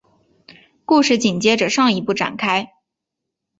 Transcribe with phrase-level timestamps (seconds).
[0.83, 2.69] 故事紧接着上一部展开。